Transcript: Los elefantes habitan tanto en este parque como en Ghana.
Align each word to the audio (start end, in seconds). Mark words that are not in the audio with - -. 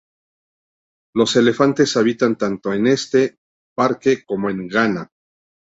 Los 1.13 1.35
elefantes 1.35 1.95
habitan 1.95 2.35
tanto 2.35 2.73
en 2.73 2.87
este 2.87 3.37
parque 3.75 4.25
como 4.25 4.49
en 4.49 4.67
Ghana. 4.67 5.11